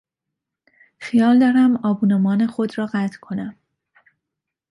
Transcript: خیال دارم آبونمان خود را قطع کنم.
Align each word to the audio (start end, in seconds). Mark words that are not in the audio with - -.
خیال 0.99 1.39
دارم 1.39 1.75
آبونمان 1.75 2.47
خود 2.47 2.77
را 2.77 2.85
قطع 2.93 3.17
کنم. 3.19 3.55